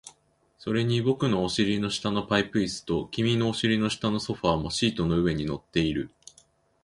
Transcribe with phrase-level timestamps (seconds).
[0.57, 6.09] それに僕のお尻の下のパイプ椅子と、君のお尻の下のソファーもシートの上に乗っている